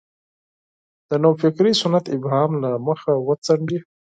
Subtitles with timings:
[1.09, 3.79] د نوفکرۍ سنت ابهام له مخه وڅنډي.